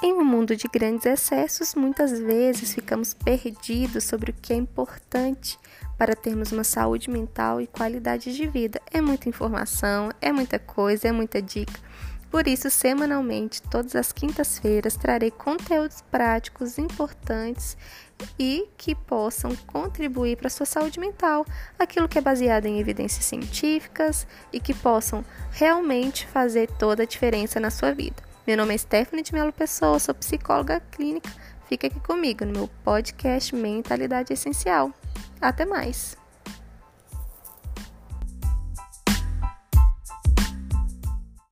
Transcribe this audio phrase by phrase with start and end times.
[0.00, 5.58] Em um mundo de grandes excessos, muitas vezes ficamos perdidos sobre o que é importante
[5.98, 8.80] para termos uma saúde mental e qualidade de vida.
[8.92, 11.80] É muita informação, é muita coisa, é muita dica.
[12.30, 17.76] Por isso, semanalmente, todas as quintas-feiras, trarei conteúdos práticos importantes
[18.38, 21.44] e que possam contribuir para a sua saúde mental,
[21.76, 27.58] aquilo que é baseado em evidências científicas e que possam realmente fazer toda a diferença
[27.58, 28.27] na sua vida.
[28.48, 31.28] Meu nome é Stephanie de Melo Pessoa, sou psicóloga clínica.
[31.68, 34.90] Fica aqui comigo no meu podcast Mentalidade Essencial.
[35.38, 36.16] Até mais!